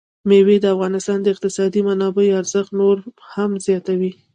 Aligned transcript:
مېوې 0.27 0.57
د 0.61 0.65
افغانستان 0.75 1.17
د 1.21 1.27
اقتصادي 1.33 1.81
منابعو 1.87 2.37
ارزښت 2.41 2.71
نور 2.79 2.97
هم 3.33 3.51
زیاتوي. 3.65 4.11